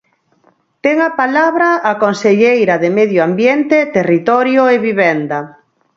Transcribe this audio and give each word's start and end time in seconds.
Ten 0.83 0.97
a 1.09 1.11
palabra 1.21 1.67
a 1.91 1.93
conselleira 2.03 2.75
de 2.83 2.89
Medio 2.99 3.19
Ambiente, 3.29 3.77
Territorio 3.97 4.61
e 4.73 4.75
Vivenda. 4.87 5.39